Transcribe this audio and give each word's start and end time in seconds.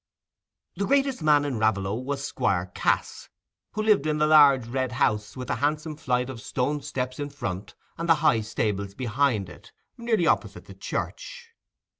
The 0.77 0.87
greatest 0.87 1.21
man 1.21 1.45
in 1.45 1.59
Raveloe 1.59 1.93
was 1.93 2.25
Squire 2.25 2.71
Cass, 2.73 3.29
who 3.73 3.83
lived 3.83 4.07
in 4.07 4.17
the 4.17 4.25
large 4.25 4.65
red 4.65 4.93
house 4.93 5.37
with 5.37 5.47
the 5.47 5.57
handsome 5.57 5.95
flight 5.95 6.27
of 6.27 6.41
stone 6.41 6.81
steps 6.81 7.19
in 7.19 7.29
front 7.29 7.75
and 7.99 8.09
the 8.09 8.15
high 8.25 8.41
stables 8.41 8.95
behind 8.95 9.47
it, 9.47 9.71
nearly 9.99 10.25
opposite 10.25 10.65
the 10.65 10.73
church. 10.73 11.51